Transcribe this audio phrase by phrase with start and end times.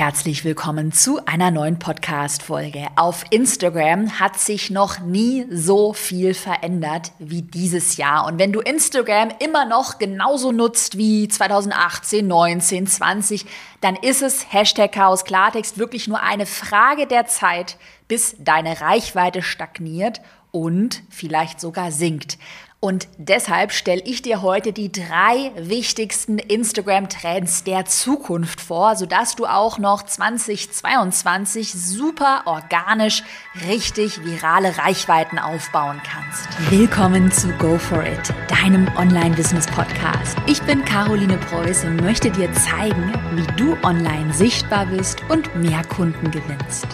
[0.00, 2.86] herzlich willkommen zu einer neuen Podcast-Folge.
[2.96, 8.24] Auf Instagram hat sich noch nie so viel verändert wie dieses Jahr.
[8.24, 13.44] Und wenn du Instagram immer noch genauso nutzt wie 2018, 19, 20,
[13.82, 17.76] dann ist es Hashtag Chaos Klartext wirklich nur eine Frage der Zeit,
[18.08, 22.38] bis deine Reichweite stagniert und vielleicht sogar sinkt.
[22.82, 29.44] Und deshalb stelle ich dir heute die drei wichtigsten Instagram-Trends der Zukunft vor, sodass du
[29.44, 33.22] auch noch 2022 super organisch
[33.68, 36.48] richtig virale Reichweiten aufbauen kannst.
[36.70, 40.38] Willkommen zu Go For It, deinem Online-Business-Podcast.
[40.46, 45.84] Ich bin Caroline Preuß und möchte dir zeigen, wie du online sichtbar bist und mehr
[45.84, 46.86] Kunden gewinnst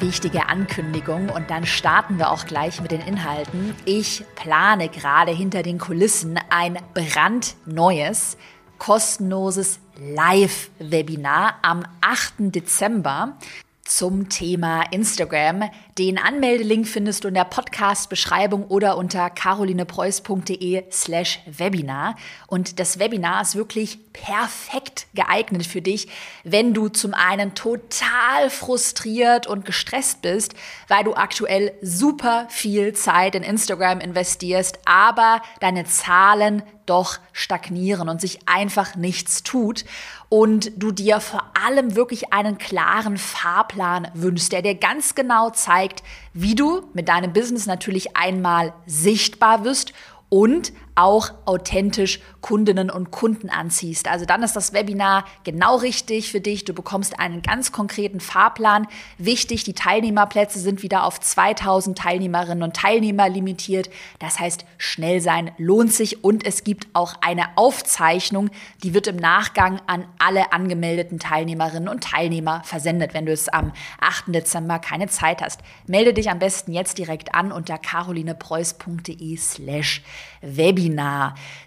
[0.00, 3.74] wichtige Ankündigung und dann starten wir auch gleich mit den Inhalten.
[3.84, 8.36] Ich plane gerade hinter den Kulissen ein brandneues,
[8.78, 12.34] kostenloses Live-Webinar am 8.
[12.38, 13.36] Dezember
[13.84, 15.70] zum Thema Instagram.
[15.98, 22.16] Den Anmeldelink findest du in der Podcast-Beschreibung oder unter carolinepreuß.de slash Webinar.
[22.46, 26.08] Und das Webinar ist wirklich perfekt geeignet für dich,
[26.44, 30.54] wenn du zum einen total frustriert und gestresst bist,
[30.88, 38.20] weil du aktuell super viel Zeit in Instagram investierst, aber deine Zahlen doch stagnieren und
[38.20, 39.84] sich einfach nichts tut
[40.28, 45.85] und du dir vor allem wirklich einen klaren Fahrplan wünschst, der dir ganz genau zeigt,
[46.32, 49.92] wie du mit deinem Business natürlich einmal sichtbar wirst
[50.28, 54.08] und auch authentisch Kundinnen und Kunden anziehst.
[54.08, 56.64] Also dann ist das Webinar genau richtig für dich.
[56.64, 58.86] Du bekommst einen ganz konkreten Fahrplan.
[59.18, 63.90] Wichtig, die Teilnehmerplätze sind wieder auf 2000 Teilnehmerinnen und Teilnehmer limitiert.
[64.20, 68.48] Das heißt, schnell sein lohnt sich und es gibt auch eine Aufzeichnung,
[68.82, 73.72] die wird im Nachgang an alle angemeldeten Teilnehmerinnen und Teilnehmer versendet, wenn du es am
[74.00, 74.34] 8.
[74.34, 75.60] Dezember keine Zeit hast.
[75.86, 80.02] Melde dich am besten jetzt direkt an unter carolinepreuß.de slash
[80.40, 80.85] Webinar.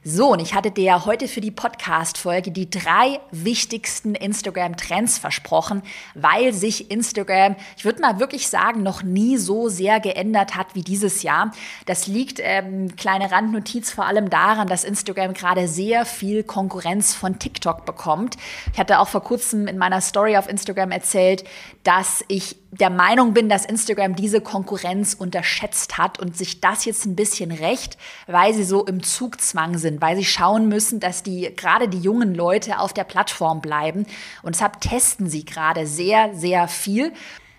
[0.03, 5.84] So, und ich hatte dir ja heute für die Podcast-Folge die drei wichtigsten Instagram-Trends versprochen,
[6.16, 10.84] weil sich Instagram, ich würde mal wirklich sagen, noch nie so sehr geändert hat wie
[10.84, 11.52] dieses Jahr.
[11.85, 17.40] Das liegt, ähm, kleine Randnotiz, vor allem daran, dass Instagram gerade sehr viel Konkurrenz von
[17.40, 18.38] TikTok bekommt.
[18.74, 21.44] Ich hatte auch vor kurzem in meiner Story auf Instagram erzählt,
[21.84, 27.06] dass ich der Meinung bin, dass Instagram diese Konkurrenz unterschätzt hat und sich das jetzt
[27.06, 27.97] ein bisschen recht,
[28.28, 32.35] weil sie so im Zugzwang sind, weil sie schauen müssen, dass die gerade die jungen
[32.35, 34.06] Leute auf der Plattform bleiben.
[34.44, 37.12] Und deshalb testen sie gerade sehr, sehr viel.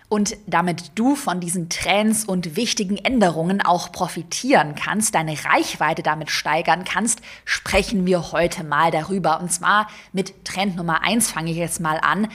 [0.07, 6.29] Und damit du von diesen Trends und wichtigen Änderungen auch profitieren kannst, deine Reichweite damit
[6.29, 9.39] steigern kannst, sprechen wir heute mal darüber.
[9.39, 12.27] Und zwar mit Trend Nummer eins fange ich jetzt mal an.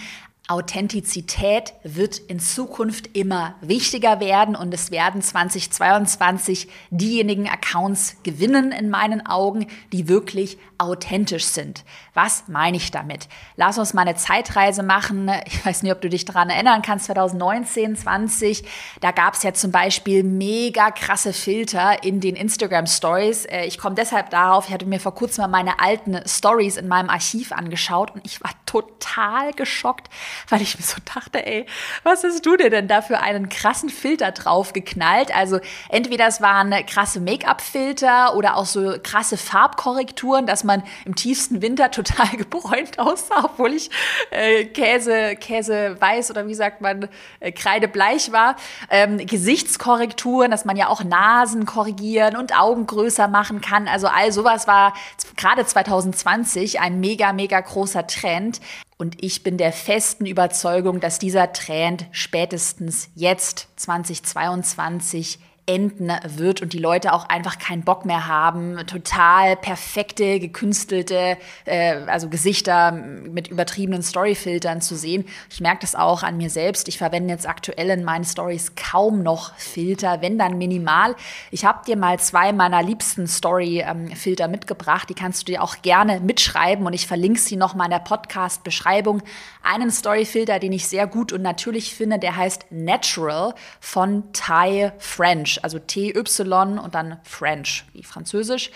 [0.49, 8.89] Authentizität wird in Zukunft immer wichtiger werden und es werden 2022 diejenigen Accounts gewinnen in
[8.89, 11.85] meinen Augen, die wirklich authentisch sind.
[12.15, 13.29] Was meine ich damit?
[13.57, 15.31] Lass uns mal eine Zeitreise machen.
[15.47, 18.65] Ich weiß nicht, ob du dich daran erinnern kannst, 2019, 20,
[19.01, 23.47] da gab es ja zum Beispiel mega krasse Filter in den Instagram Stories.
[23.47, 26.89] Äh, ich komme deshalb darauf, ich hatte mir vor kurzem mal meine alten Stories in
[26.89, 30.09] meinem Archiv angeschaut und ich war total geschockt,
[30.49, 31.67] weil ich mir so dachte, ey,
[32.03, 35.35] was hast du dir denn da für einen krassen Filter draufgeknallt?
[35.35, 41.63] Also entweder es waren krasse Make-up-Filter oder auch so krasse Farbkorrekturen, dass man im tiefsten
[41.63, 43.91] Winter total gebräunt aussah, obwohl ich
[44.31, 47.09] äh, Käse, Käse weiß oder wie sagt man,
[47.41, 48.57] äh, kreidebleich war.
[48.91, 53.89] Ähm, Gesichtskorrekturen, dass man ja auch Nasen korrigieren und Augen größer machen kann.
[53.89, 54.95] Also all sowas war
[55.37, 58.61] gerade 2020 ein mega, mega großer Trend.
[58.99, 66.73] Und ich bin der festen Überzeugung, dass dieser Trend spätestens jetzt 2022 enden wird und
[66.73, 73.49] die Leute auch einfach keinen Bock mehr haben, total perfekte, gekünstelte, äh, also Gesichter mit
[73.49, 75.25] übertriebenen Storyfiltern zu sehen.
[75.51, 76.87] Ich merke das auch an mir selbst.
[76.87, 81.17] Ich verwende jetzt aktuell in meinen Stories kaum noch Filter, wenn dann minimal.
[81.51, 85.09] Ich habe dir mal zwei meiner liebsten Story-Filter ähm, mitgebracht.
[85.09, 87.99] Die kannst du dir auch gerne mitschreiben und ich verlinke sie noch mal in der
[87.99, 89.21] Podcast-Beschreibung.
[89.65, 95.56] Einen Storyfilter, den ich sehr gut und natürlich finde, der heißt Natural von Thai French.
[95.65, 98.71] Also T-Y und dann French, wie Französisch.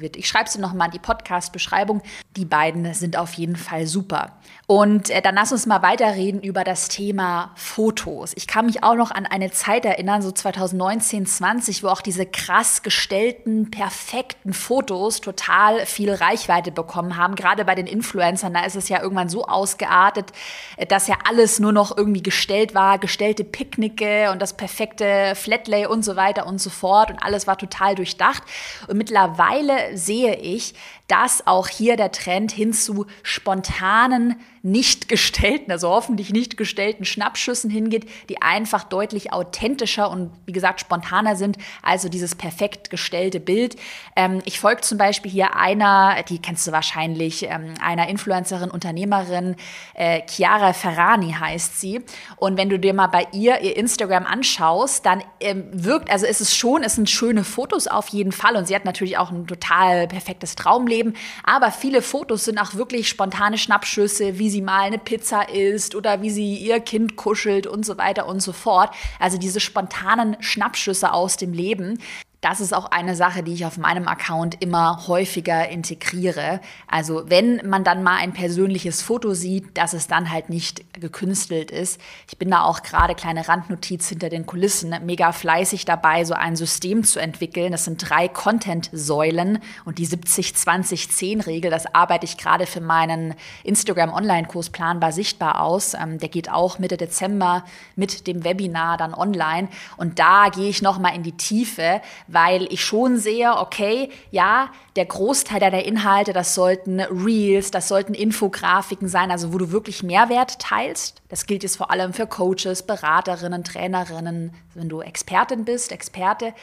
[0.00, 0.16] wird.
[0.16, 2.02] Ich schreibe sie nochmal in die Podcast-Beschreibung.
[2.36, 4.32] Die beiden sind auf jeden Fall super.
[4.70, 8.32] Und äh, dann lass uns mal weiterreden über das Thema Fotos.
[8.36, 12.26] Ich kann mich auch noch an eine Zeit erinnern, so 2019, 20, wo auch diese
[12.26, 17.34] krass gestellten, perfekten Fotos total viel Reichweite bekommen haben.
[17.34, 20.32] Gerade bei den Influencern, da ist es ja irgendwann so ausgeartet,
[20.76, 25.86] äh, dass ja alles nur noch irgendwie gestellt war, gestellte Picknicke und das perfekte Flatlay
[25.86, 27.10] und so weiter und so fort.
[27.10, 28.42] Und alles war total durchdacht.
[28.86, 30.74] Und mittlerweile sehe ich,
[31.08, 37.70] dass auch hier der Trend hin zu spontanen, nicht gestellten, also hoffentlich nicht gestellten Schnappschüssen
[37.70, 43.76] hingeht, die einfach deutlich authentischer und wie gesagt spontaner sind, also dieses perfekt gestellte Bild.
[44.16, 49.56] Ähm, ich folge zum Beispiel hier einer, die kennst du wahrscheinlich, ähm, einer Influencerin, Unternehmerin,
[49.94, 52.02] äh, Chiara Ferrani heißt sie.
[52.36, 56.40] Und wenn du dir mal bei ihr ihr Instagram anschaust, dann ähm, wirkt, also ist
[56.40, 59.46] es schon, es sind schöne Fotos auf jeden Fall und sie hat natürlich auch ein
[59.46, 60.97] total perfektes Traumleben,
[61.44, 66.22] aber viele Fotos sind auch wirklich spontane Schnappschüsse, wie sie mal eine Pizza isst oder
[66.22, 68.94] wie sie ihr Kind kuschelt und so weiter und so fort.
[69.18, 71.98] Also diese spontanen Schnappschüsse aus dem Leben.
[72.40, 76.60] Das ist auch eine Sache, die ich auf meinem Account immer häufiger integriere.
[76.86, 81.72] Also wenn man dann mal ein persönliches Foto sieht, dass es dann halt nicht gekünstelt
[81.72, 82.00] ist.
[82.28, 86.54] Ich bin da auch gerade kleine Randnotiz hinter den Kulissen mega fleißig dabei, so ein
[86.54, 87.72] System zu entwickeln.
[87.72, 93.34] Das sind drei Content-Säulen und die 70-20-10-Regel, das arbeite ich gerade für meinen
[93.64, 95.94] Instagram-Online-Kurs planbar sichtbar aus.
[95.94, 97.64] Ähm, der geht auch Mitte Dezember
[97.96, 102.72] mit dem Webinar dann online und da gehe ich noch mal in die Tiefe, weil
[102.72, 109.08] ich schon sehe, okay, ja, der Großteil der Inhalte, das sollten Reels, das sollten Infografiken
[109.08, 111.22] sein, also wo du wirklich Mehrwert teilst.
[111.28, 116.54] Das gilt jetzt vor allem für Coaches, Beraterinnen, Trainerinnen, wenn du Expertin bist, Experte.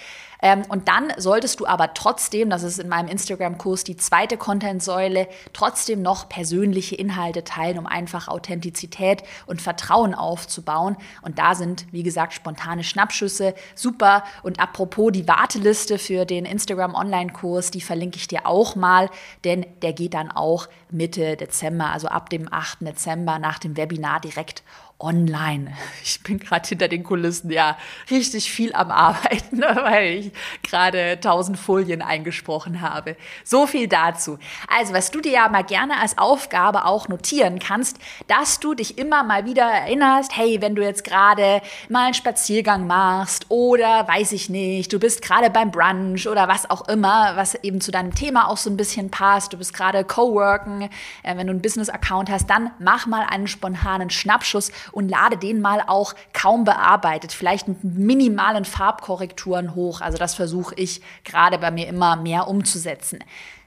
[0.42, 5.28] Ähm, und dann solltest du aber trotzdem, das ist in meinem Instagram-Kurs die zweite Content-Säule,
[5.54, 10.98] trotzdem noch persönliche Inhalte teilen, um einfach Authentizität und Vertrauen aufzubauen.
[11.22, 14.24] Und da sind, wie gesagt, spontane Schnappschüsse super.
[14.44, 19.10] Und apropos die Warteliste für den Instagram-Online-Kurs, die verlinke ich dir auch mal,
[19.44, 22.82] denn der geht dann auch Mitte Dezember, also ab dem 8.
[22.82, 24.63] Dezember nach dem Webinar direkt effect
[25.00, 25.74] online.
[26.03, 27.77] Ich bin gerade hinter den Kulissen ja
[28.12, 30.31] richtig viel am Arbeiten, weil ich
[30.62, 33.18] gerade tausend Folien eingesprochen habe.
[33.44, 34.38] So viel dazu.
[34.68, 37.97] Also, was du dir ja mal gerne als Aufgabe auch notieren kannst,
[38.27, 42.86] dass du dich immer mal wieder erinnerst, hey, wenn du jetzt gerade mal einen Spaziergang
[42.86, 47.56] machst oder weiß ich nicht, du bist gerade beim Brunch oder was auch immer, was
[47.56, 50.83] eben zu deinem Thema auch so ein bisschen passt, du bist gerade Coworken,
[51.24, 55.62] äh, wenn du einen Business-Account hast, dann mach mal einen spontanen Schnappschuss und lade den
[55.62, 60.02] mal auch kaum bearbeitet, vielleicht mit minimalen Farbkorrekturen hoch.
[60.02, 63.20] Also das versuche ich gerade bei mir immer mehr umzusetzen.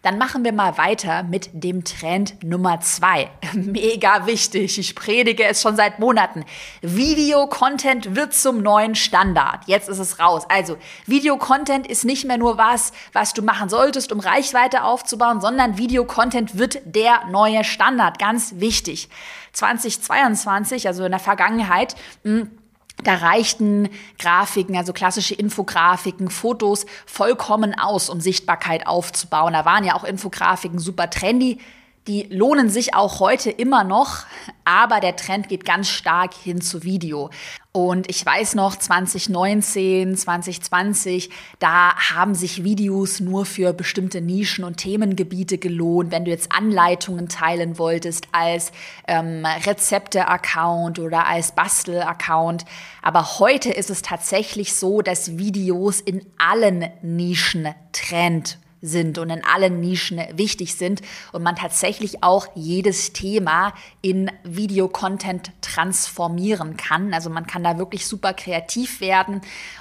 [0.03, 3.31] Dann machen wir mal weiter mit dem Trend Nummer zwei.
[3.53, 4.79] Mega wichtig.
[4.79, 6.45] Ich predige es schon seit Monaten.
[6.83, 9.61] Video-Content wird zum neuen Standard.
[9.67, 10.45] Jetzt ist es raus.
[10.49, 15.79] Also, Video-Content ist nicht mehr nur was, was du machen solltest, um Reichweite aufzubauen, sondern
[15.79, 18.19] Video-Content wird der neue Standard.
[18.19, 19.09] Ganz wichtig.
[19.53, 22.57] 2022, also in der Vergangenheit, mh, hm,
[23.05, 29.53] da reichten Grafiken, also klassische Infografiken, Fotos vollkommen aus, um Sichtbarkeit aufzubauen.
[29.53, 31.59] Da waren ja auch Infografiken super trendy.
[32.06, 34.25] Die lohnen sich auch heute immer noch,
[34.65, 37.31] aber der Trend geht ganz stark hin zu Video.
[37.73, 44.78] Und ich weiß noch, 2019, 2020, da haben sich Videos nur für bestimmte Nischen und
[44.78, 46.11] Themengebiete gelohnt.
[46.11, 48.73] Wenn du jetzt Anleitungen teilen wolltest als
[49.07, 52.64] ähm, Rezepte-Account oder als Bastel-Account.
[53.02, 59.44] Aber heute ist es tatsächlich so, dass Videos in allen Nischen Trend sind und in
[59.44, 67.12] allen Nischen wichtig sind und man tatsächlich auch jedes Thema in Videocontent transformieren kann.
[67.14, 69.40] Also man kann da wirklich super kreativ werden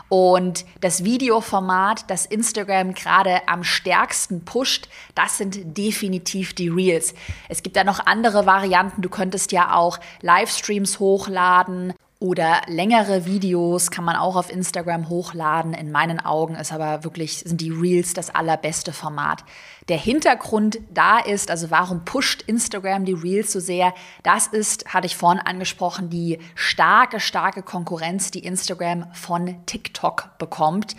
[0.09, 7.13] und das Videoformat, das Instagram gerade am stärksten pusht, das sind definitiv die Reels.
[7.49, 9.01] Es gibt da noch andere Varianten.
[9.01, 15.73] Du könntest ja auch Livestreams hochladen oder längere Videos kann man auch auf Instagram hochladen.
[15.73, 19.43] In meinen Augen ist aber wirklich, sind die Reels das allerbeste Format.
[19.87, 23.93] Der Hintergrund da ist, also warum pusht Instagram die Reels so sehr?
[24.23, 30.95] Das ist, hatte ich vorhin angesprochen, die starke, starke Konkurrenz, die Instagram von TikTok bekommt.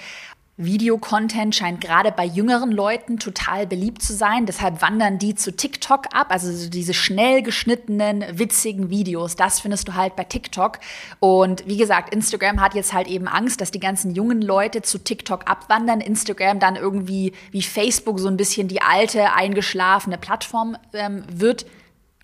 [0.58, 4.44] Videocontent scheint gerade bei jüngeren Leuten total beliebt zu sein.
[4.44, 6.26] Deshalb wandern die zu TikTok ab.
[6.30, 10.80] Also diese schnell geschnittenen, witzigen Videos, das findest du halt bei TikTok.
[11.20, 14.98] Und wie gesagt, Instagram hat jetzt halt eben Angst, dass die ganzen jungen Leute zu
[14.98, 16.00] TikTok abwandern.
[16.00, 21.66] Instagram dann irgendwie wie Facebook so ein bisschen die alte, eingeschlafene Plattform ähm, wird.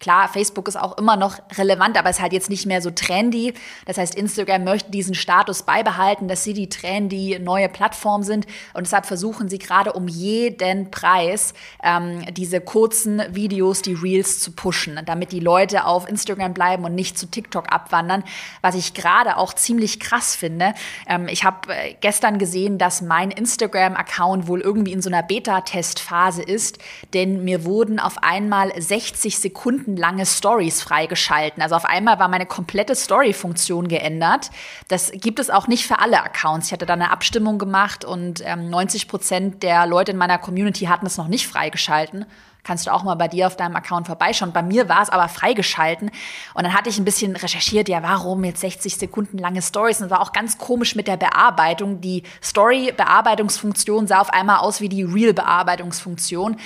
[0.04, 2.90] Klar, Facebook ist auch immer noch relevant, aber es ist halt jetzt nicht mehr so
[2.90, 3.54] trendy.
[3.86, 8.46] Das heißt, Instagram möchte diesen Status beibehalten, dass sie die trendy neue Plattform sind.
[8.74, 14.52] Und deshalb versuchen sie gerade um jeden Preis ähm, diese kurzen Videos, die Reels zu
[14.52, 18.24] pushen, damit die Leute auf Instagram bleiben und nicht zu TikTok abwandern.
[18.60, 20.74] Was ich gerade auch ziemlich krass finde.
[21.08, 26.42] Ähm, ich habe äh, gestern gesehen, dass mein Instagram-Account wohl irgendwie in so einer Beta-Testphase
[26.42, 26.76] ist,
[27.14, 31.62] denn mir wurden auf einmal 60 Sekunden lange Stories freigeschalten.
[31.62, 34.50] Also auf einmal war meine komplette Story-Funktion geändert.
[34.88, 36.66] Das gibt es auch nicht für alle Accounts.
[36.66, 40.86] Ich hatte da eine Abstimmung gemacht und ähm, 90 Prozent der Leute in meiner Community
[40.86, 42.26] hatten es noch nicht freigeschalten
[42.64, 44.52] kannst du auch mal bei dir auf deinem Account vorbeischauen.
[44.52, 46.10] Bei mir war es aber freigeschalten
[46.54, 50.10] und dann hatte ich ein bisschen recherchiert, ja, warum jetzt 60 Sekunden lange Stories und
[50.10, 52.00] war auch ganz komisch mit der Bearbeitung.
[52.00, 56.56] Die Story-Bearbeitungsfunktion sah auf einmal aus wie die Real-Bearbeitungsfunktion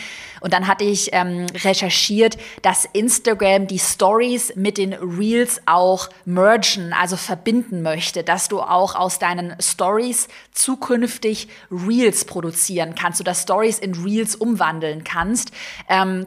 [0.40, 6.92] und dann hatte ich ähm, recherchiert, dass Instagram die Stories mit den Reels auch mergen,
[6.92, 13.78] also verbinden möchte, dass du auch aus deinen Stories zukünftig Reels produzieren kannst, oder Stories
[13.78, 15.52] in Reels umwandeln kannst.
[15.88, 16.26] Ähm,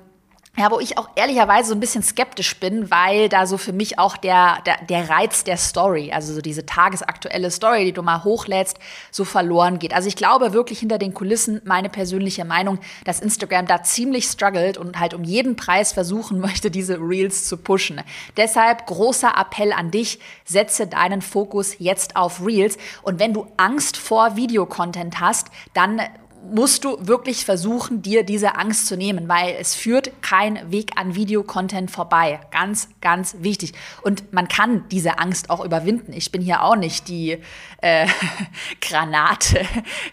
[0.58, 3.98] ja, wo ich auch ehrlicherweise so ein bisschen skeptisch bin, weil da so für mich
[3.98, 8.26] auch der, der, der Reiz der Story, also so diese tagesaktuelle Story, die du mal
[8.26, 8.78] hochlädst,
[9.12, 9.94] so verloren geht.
[9.94, 14.78] Also ich glaube wirklich hinter den Kulissen, meine persönliche Meinung, dass Instagram da ziemlich struggelt
[14.78, 18.02] und halt um jeden Preis versuchen möchte, diese Reels zu pushen.
[18.36, 22.78] Deshalb großer Appell an dich, setze deinen Fokus jetzt auf Reels.
[23.04, 26.02] Und wenn du Angst vor Videocontent hast, dann
[26.50, 31.16] musst du wirklich versuchen, dir diese Angst zu nehmen, weil es führt kein Weg an
[31.16, 32.40] Videocontent vorbei.
[32.52, 33.74] Ganz, ganz wichtig.
[34.02, 36.14] Und man kann diese Angst auch überwinden.
[36.14, 37.38] Ich bin hier auch nicht die
[37.82, 38.08] äh,
[38.82, 39.66] Granate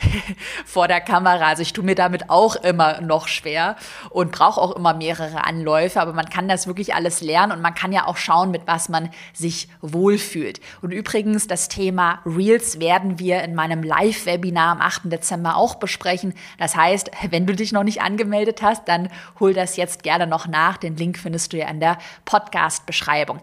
[0.67, 1.47] vor der Kamera.
[1.47, 3.77] Also ich tue mir damit auch immer noch schwer
[4.11, 6.01] und brauche auch immer mehrere Anläufe.
[6.01, 8.89] Aber man kann das wirklich alles lernen und man kann ja auch schauen, mit was
[8.89, 10.61] man sich wohlfühlt.
[10.83, 15.03] Und übrigens, das Thema Reels werden wir in meinem Live-Webinar am 8.
[15.05, 16.35] Dezember auch besprechen sprechen.
[16.59, 19.09] Das heißt, wenn du dich noch nicht angemeldet hast, dann
[19.41, 20.77] hol das jetzt gerne noch nach.
[20.77, 23.41] Den Link findest du ja in der Podcast-Beschreibung.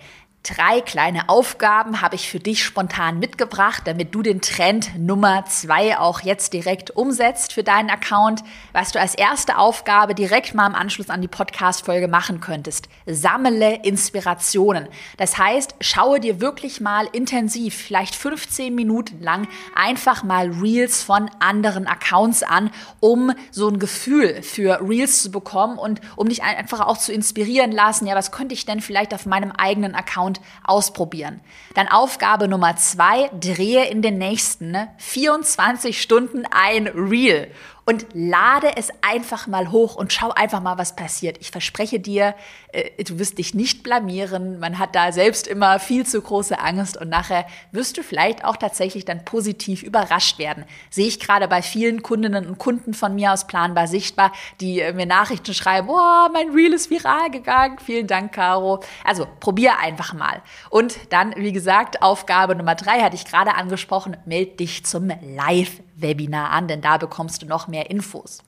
[0.47, 5.97] Drei kleine Aufgaben habe ich für dich spontan mitgebracht, damit du den Trend Nummer zwei
[5.97, 8.43] auch jetzt direkt umsetzt für deinen Account.
[8.71, 12.89] Was du als erste Aufgabe direkt mal im Anschluss an die Podcast-Folge machen könntest.
[13.07, 14.87] Sammle Inspirationen.
[15.17, 21.31] Das heißt, schaue dir wirklich mal intensiv, vielleicht 15 Minuten lang, einfach mal Reels von
[21.39, 26.81] anderen Accounts an, um so ein Gefühl für Reels zu bekommen und um dich einfach
[26.81, 28.05] auch zu inspirieren lassen.
[28.05, 31.41] Ja, was könnte ich denn vielleicht auf meinem eigenen Account und ausprobieren.
[31.73, 37.51] Dann Aufgabe Nummer zwei, drehe in den nächsten 24 Stunden ein Reel
[37.85, 41.37] und lade es einfach mal hoch und schau einfach mal, was passiert.
[41.39, 42.33] Ich verspreche dir,
[42.71, 44.59] äh, du wirst dich nicht blamieren.
[44.59, 48.57] Man hat da selbst immer viel zu große Angst und nachher wirst du vielleicht auch
[48.57, 50.65] tatsächlich dann positiv überrascht werden.
[50.89, 54.91] Sehe ich gerade bei vielen Kundinnen und Kunden von mir aus planbar sichtbar, die äh,
[54.91, 57.77] mir Nachrichten schreiben, oh, mein Reel ist viral gegangen.
[57.77, 58.81] Vielen Dank, Caro.
[59.03, 60.41] Also probier einfach mal.
[60.71, 65.81] Und dann, wie gesagt, Aufgabe Nummer drei hatte ich gerade angesprochen, meld dich zum Live
[65.95, 68.39] Webinar an, denn da bekommst du noch mehr Infos.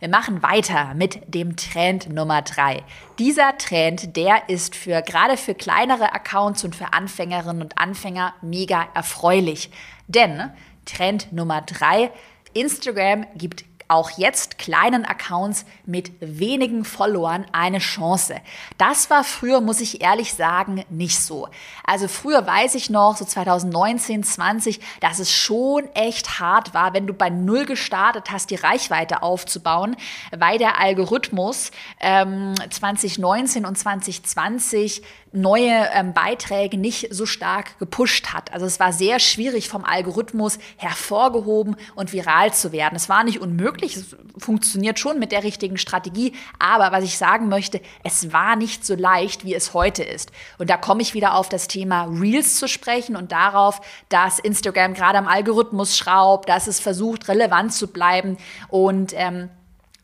[0.00, 2.82] Wir machen weiter mit dem Trend Nummer drei.
[3.18, 8.88] Dieser Trend, der ist für gerade für kleinere Accounts und für Anfängerinnen und Anfänger mega
[8.94, 9.70] erfreulich.
[10.08, 10.50] Denn
[10.86, 12.10] Trend Nummer drei,
[12.54, 18.36] Instagram gibt auch jetzt kleinen Accounts mit wenigen Followern eine Chance.
[18.78, 21.48] Das war früher, muss ich ehrlich sagen, nicht so.
[21.84, 27.06] Also früher weiß ich noch, so 2019, 20, dass es schon echt hart war, wenn
[27.06, 29.96] du bei Null gestartet hast, die Reichweite aufzubauen,
[30.30, 38.52] weil der Algorithmus ähm, 2019 und 2020 neue ähm, Beiträge nicht so stark gepusht hat.
[38.52, 42.96] Also es war sehr schwierig vom Algorithmus hervorgehoben und viral zu werden.
[42.96, 47.48] Es war nicht unmöglich, es funktioniert schon mit der richtigen Strategie, aber was ich sagen
[47.48, 50.32] möchte, es war nicht so leicht, wie es heute ist.
[50.58, 54.94] Und da komme ich wieder auf das Thema Reels zu sprechen und darauf, dass Instagram
[54.94, 58.36] gerade am Algorithmus schraubt, dass es versucht, relevant zu bleiben
[58.68, 59.48] und ähm,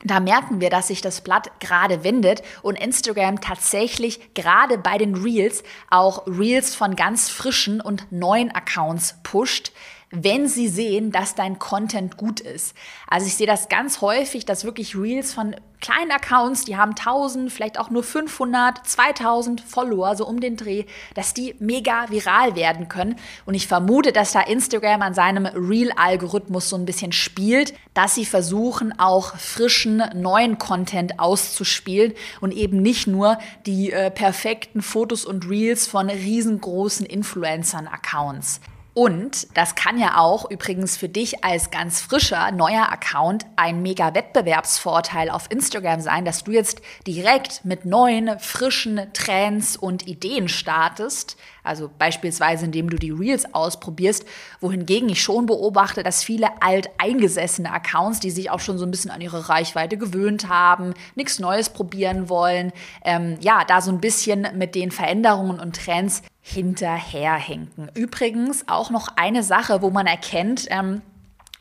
[0.06, 5.14] da merken wir, dass sich das Blatt gerade wendet und Instagram tatsächlich gerade bei den
[5.14, 9.72] Reels auch Reels von ganz frischen und neuen Accounts pusht.
[10.10, 12.75] Wenn sie sehen, dass dein Content gut ist.
[13.08, 17.52] Also ich sehe das ganz häufig, dass wirklich Reels von kleinen Accounts, die haben 1000,
[17.52, 20.84] vielleicht auch nur 500, 2000 Follower, so um den Dreh,
[21.14, 23.16] dass die mega viral werden können.
[23.44, 28.25] Und ich vermute, dass da Instagram an seinem Reel-Algorithmus so ein bisschen spielt, dass sie
[28.25, 35.48] versuchen, auch frischen, neuen Content auszuspielen und eben nicht nur die äh, perfekten Fotos und
[35.48, 38.60] Reels von riesengroßen Influencern-Accounts.
[38.98, 44.14] Und das kann ja auch übrigens für dich als ganz frischer neuer Account ein mega
[44.14, 51.36] Wettbewerbsvorteil auf Instagram sein, dass du jetzt direkt mit neuen, frischen Trends und Ideen startest.
[51.62, 54.24] Also beispielsweise, indem du die Reels ausprobierst,
[54.60, 59.10] wohingegen ich schon beobachte, dass viele alteingesessene Accounts, die sich auch schon so ein bisschen
[59.10, 62.72] an ihre Reichweite gewöhnt haben, nichts Neues probieren wollen,
[63.04, 67.90] ähm, ja, da so ein bisschen mit den Veränderungen und Trends hinterherhinken.
[67.94, 71.02] Übrigens auch noch eine Sache, wo man erkennt, ähm,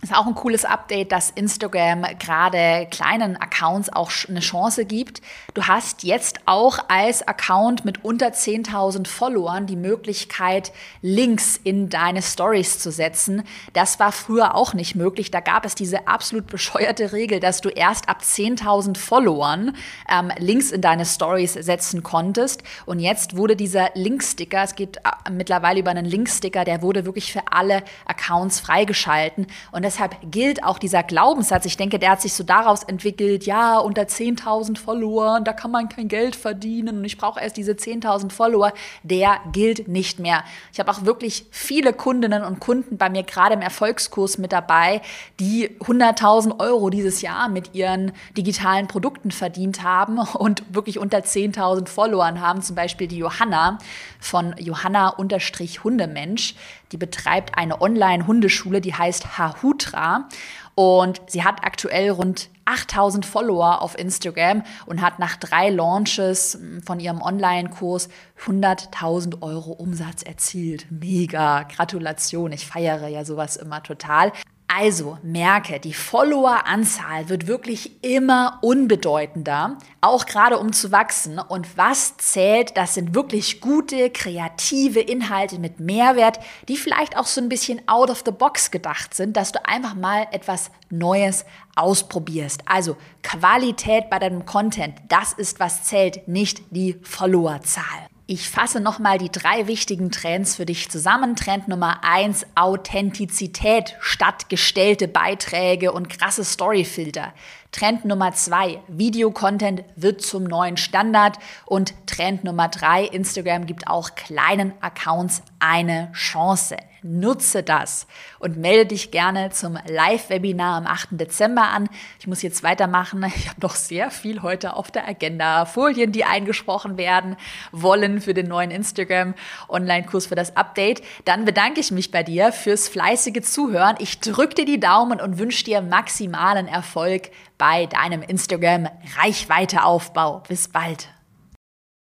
[0.06, 5.22] ist auch ein cooles Update, dass Instagram gerade kleinen Accounts auch eine Chance gibt.
[5.54, 10.72] Du hast jetzt auch als Account mit unter 10.000 Followern die Möglichkeit,
[11.02, 13.44] Links in deine Stories zu setzen.
[13.74, 15.32] Das war früher auch nicht möglich.
[15.32, 19.76] Da gab es diese absolut bescheuerte Regel, dass du erst ab 10.000 Followern
[20.10, 22.64] ähm, Links in deine Stories setzen konntest.
[22.86, 27.32] Und jetzt wurde dieser Linksticker, es geht äh, mittlerweile über einen Linksticker, der wurde wirklich
[27.32, 29.48] für alle Accounts freigeschalten.
[29.72, 33.78] Und deshalb gilt auch dieser Glaubenssatz, ich denke, der hat sich so daraus entwickelt, ja,
[33.78, 38.32] unter 10.000 Followern, da kann man kein Geld verdienen und ich brauche erst diese 10.000
[38.32, 38.74] Follower,
[39.04, 40.44] der gilt nicht mehr.
[40.74, 45.02] Ich habe auch wirklich viele Kundinnen und Kunden bei mir gerade im Erfolgskurs mit dabei,
[45.40, 51.88] die 100.000 Euro dieses Jahr mit ihren digitalen Produkten verdient haben und wirklich unter 10.000
[51.88, 53.78] Followern haben, zum Beispiel die Johanna
[54.20, 56.56] von Johanna-Hundemensch.
[56.92, 59.38] Die betreibt eine Online-Hundeschule, die heißt
[59.86, 60.28] Hahutra.
[60.76, 67.00] Und sie hat aktuell rund 8000 Follower auf Instagram und hat nach drei Launches von
[67.00, 68.10] ihrem Online-Kurs
[68.46, 70.88] 100.000 Euro Umsatz erzielt.
[70.90, 72.52] Mega, Gratulation.
[72.52, 74.34] Ich feiere ja sowas immer total.
[74.68, 81.38] Also merke, die Follower-Anzahl wird wirklich immer unbedeutender, auch gerade um zu wachsen.
[81.38, 87.42] Und was zählt, das sind wirklich gute, kreative Inhalte mit Mehrwert, die vielleicht auch so
[87.42, 91.46] ein bisschen out of the box gedacht sind, dass du einfach mal etwas Neues
[91.76, 92.62] ausprobierst.
[92.66, 98.08] Also Qualität bei deinem Content, das ist, was zählt, nicht die Followerzahl.
[98.28, 101.36] Ich fasse nochmal die drei wichtigen Trends für dich zusammen.
[101.36, 107.36] Trend Nummer eins, Authentizität statt gestellte Beiträge und krasse Storyfilter.
[107.72, 111.38] Trend Nummer zwei, Videocontent wird zum neuen Standard.
[111.68, 116.78] Und Trend Nummer drei, Instagram gibt auch kleinen Accounts eine Chance.
[117.02, 118.08] Nutze das
[118.40, 121.10] und melde dich gerne zum Live-Webinar am 8.
[121.12, 121.90] Dezember an.
[122.20, 123.24] Ich muss jetzt weitermachen.
[123.36, 125.66] Ich habe noch sehr viel heute auf der Agenda.
[125.66, 127.36] Folien, die eingesprochen werden
[127.72, 131.02] wollen für den neuen Instagram-Online-Kurs für das Update.
[131.26, 133.98] Dann bedanke ich mich bei dir fürs fleißige Zuhören.
[134.00, 140.44] Ich drücke dir die Daumen und wünsche dir maximalen Erfolg bei deinem Instagram-Reichweiteaufbau.
[140.48, 141.10] Bis bald.